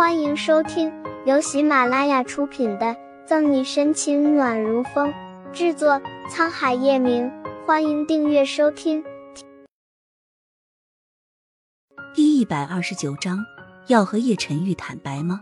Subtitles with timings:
[0.00, 0.90] 欢迎收听
[1.26, 2.86] 由喜马拉雅出品的
[3.26, 5.12] 《赠你深情暖如风》，
[5.52, 7.30] 制作沧海夜明。
[7.66, 9.04] 欢迎订阅收听。
[12.14, 13.44] 第一百二十九章，
[13.88, 15.38] 要和叶晨玉坦白吗？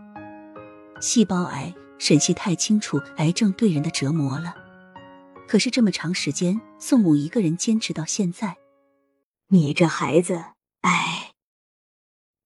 [1.00, 4.56] 细胞癌，沈西太清楚癌症对人的折磨了。
[5.46, 8.56] 可是这么长时间，宋母一个人坚持到现在。
[9.50, 10.46] 你这孩子，
[10.80, 11.27] 哎。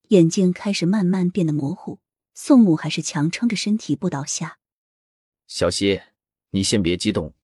[0.09, 1.99] 眼睛开始慢慢变得模糊，
[2.35, 4.59] 宋母还是强撑着身体不倒下。
[5.47, 6.01] 小希，
[6.51, 7.35] 你先别激动。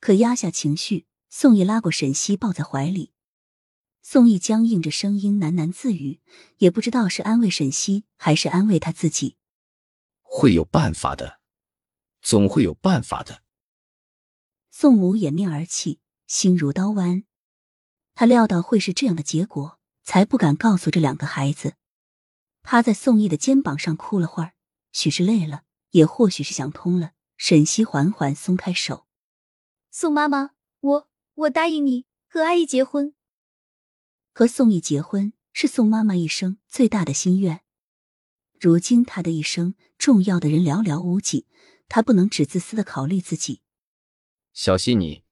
[0.00, 3.12] 可压下情绪，宋毅拉过沈西抱在怀里。
[4.02, 6.20] 宋毅僵硬着声音喃喃自语，
[6.58, 9.36] 也不知道是安慰沈西还是安慰他自己。
[10.22, 11.40] 会有办法的，
[12.20, 13.42] 总会有办法的。
[14.70, 17.24] 宋母掩面而泣，心如刀剜。
[18.14, 19.78] 他料到会是这样的结果。
[20.04, 21.74] 才不敢告诉这两个孩子，
[22.62, 24.54] 趴在宋毅的肩膀上哭了会儿，
[24.92, 27.12] 许是累了，也或许是想通了。
[27.36, 29.06] 沈西缓缓松开手，
[29.90, 33.14] 宋妈妈，我我答应你和阿姨结婚。
[34.32, 37.62] 和宋毅结婚是宋妈妈一生最大的心愿。
[38.60, 41.48] 如今她的一生重要的人寥寥无几，
[41.88, 43.60] 她不能只自私的考虑自己。
[44.52, 45.24] 小希，你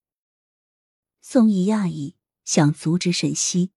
[1.20, 3.70] 宋毅讶异，想阻止沈西。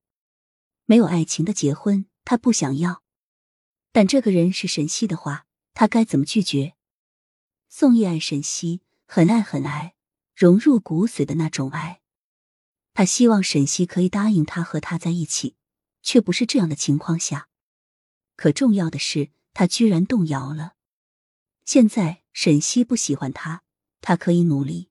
[0.86, 3.02] 没有爱情的结婚，他不想要。
[3.94, 6.73] 但这个人是沈西的话，他该怎么拒绝？
[7.69, 9.94] 宋毅爱沈西，很爱很爱，
[10.36, 12.02] 融入骨髓的那种爱。
[12.95, 15.55] 他希望沈西可以答应他和他在一起，
[16.02, 17.49] 却不是这样的情况下。
[18.36, 20.73] 可重要的是，他居然动摇了。
[21.64, 23.64] 现在沈西不喜欢他，
[24.02, 24.89] 他可以努力。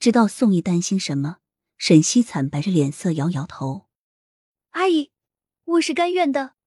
[0.00, 1.38] 知道宋毅担心什么，
[1.76, 3.88] 沈西惨白着脸色摇摇头。
[4.70, 5.12] 阿姨，
[5.64, 6.57] 我是甘愿的。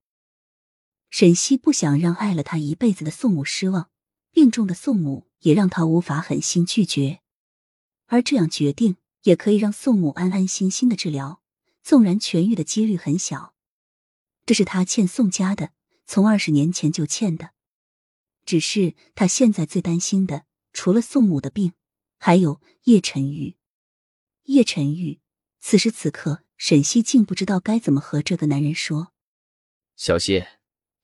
[1.11, 3.91] 沈西不想让爱了他一辈子的宋母失望，
[4.31, 7.19] 病重的宋母也让他无法狠心拒绝。
[8.05, 11.41] 而这样决定也可以让宋母安安心心的治疗，
[11.83, 13.53] 纵然痊愈的几率很小。
[14.45, 15.71] 这是他欠宋家的，
[16.05, 17.51] 从二十年前就欠的。
[18.45, 21.73] 只是他现在最担心的，除了宋母的病，
[22.17, 23.57] 还有叶晨玉。
[24.45, 25.19] 叶晨玉，
[25.59, 26.43] 此时此刻。
[26.57, 29.11] 沈西竟不知道该怎么和这个男人说。
[29.95, 30.43] 小希，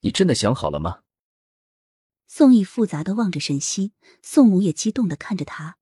[0.02, 1.04] 你真的想好了吗？
[2.28, 5.78] 宋毅复杂的望着沈西，宋母也激动的看着他。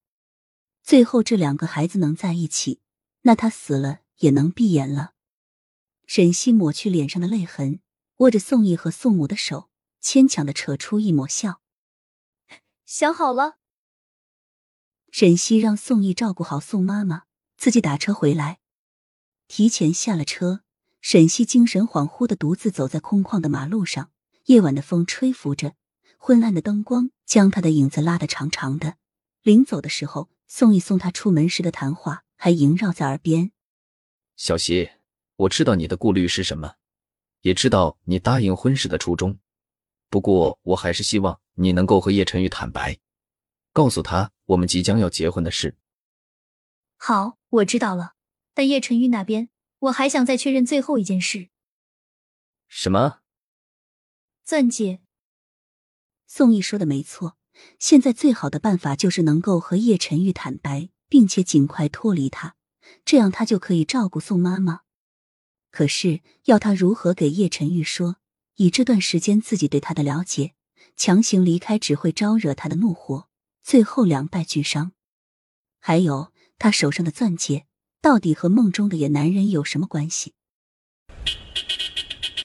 [0.84, 2.82] 最后这两个孩子能在一起，
[3.22, 5.14] 那他死了也能闭眼了。
[6.06, 7.80] 沈西抹去脸上的泪痕，
[8.18, 11.62] 握着宋毅和宋母的手，牵强的扯出一抹笑。
[12.86, 13.58] 想好了。
[15.12, 17.24] 沈西让宋毅照顾好宋妈妈，
[17.58, 18.60] 自己打车回来。
[19.48, 20.65] 提前下了车，
[21.08, 24.10] 沈西精神恍惚的独自走在空旷的马路上。
[24.46, 25.76] 夜晚的风吹拂着，
[26.18, 28.96] 昏暗的灯光将他的影子拉得长长的。
[29.44, 33.52] 临走的时候，宋毅送他出门时的谈话还萦绕在耳边
[34.36, 34.90] ：“小希，
[35.36, 36.74] 我知道你的顾虑是什么，
[37.42, 39.38] 也知道你答应婚事的初衷。
[40.10, 42.98] 不过，我还是希望你能够和叶晨玉坦白，
[43.72, 45.78] 告诉他我们即将要结婚的事。”
[46.98, 48.14] 好，我知道了。
[48.56, 49.50] 但叶晨玉那边，
[49.86, 51.50] 我还想再确认最后一件事。
[52.68, 53.20] 什么？
[54.44, 55.02] 钻戒。
[56.26, 57.38] 宋毅说的没错，
[57.78, 62.56] 现在最好的办法就是能够和叶晨玉坦白，并且尽快脱离他，
[63.04, 64.82] 这样他就可以照顾宋妈妈。
[65.70, 68.18] 可是要他如何给叶晨玉说？
[68.56, 70.56] 以这段时间自己对他的了解，
[70.96, 73.28] 强行离开只会招惹他的怒火，
[73.62, 74.94] 最后两败俱伤。
[75.80, 77.68] 还有他手上的钻戒。
[78.06, 80.36] 到底和梦中的野男人有什么关系？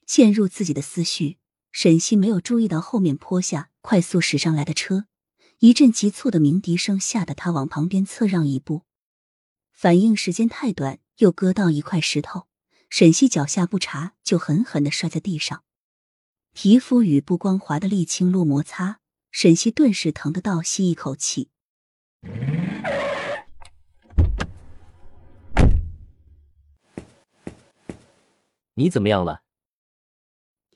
[0.07, 1.37] 陷入自己的思绪，
[1.71, 5.05] 沈西没有注意到后面坡下快速驶上来的车，
[5.59, 8.85] 一阵急促的鸣笛声吓得他往旁边侧让一步，
[9.71, 12.47] 反应时间太短，又割到一块石头，
[12.89, 15.65] 沈西脚下不察就狠狠的摔在地上，
[16.55, 21.51] 皮肤与不光滑的沥青路摩擦，沈西顿时疼得倒吸一口气。
[28.81, 29.43] 你怎么样了？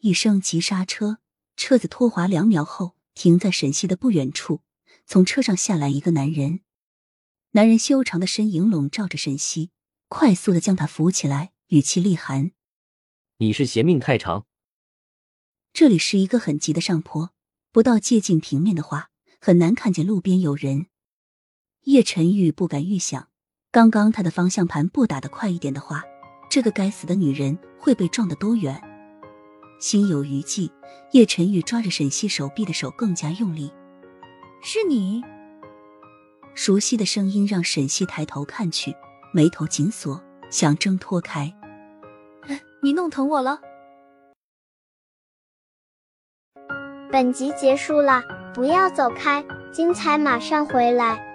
[0.01, 1.21] 一声急刹车，
[1.57, 4.61] 车子拖滑两秒后停在沈西的不远处。
[5.07, 6.61] 从车上下来一个男人，
[7.53, 9.71] 男人修长的身影笼罩着沈西，
[10.09, 12.51] 快速的将他扶起来，语气厉寒
[13.39, 14.45] ：“你是嫌命太长。”
[15.73, 17.31] 这里是一个很急的上坡，
[17.73, 19.09] 不到接近平面的话，
[19.41, 20.89] 很难看见路边有人。
[21.85, 23.31] 叶晨玉不敢预想，
[23.71, 26.05] 刚刚他的方向盘不打的快一点的话。
[26.55, 28.81] 这个该死的女人会被撞得多远？
[29.81, 30.71] 心有余悸，
[31.11, 33.73] 叶晨宇抓着沈西手臂的手更加用力。
[34.63, 35.21] 是你？
[36.55, 38.95] 熟悉的声音让沈西抬头看去，
[39.33, 41.53] 眉头紧锁，想挣脱开。
[42.81, 43.59] 你弄疼我了。
[47.11, 48.23] 本集结束了，
[48.55, 51.34] 不要走开，精彩马上回来。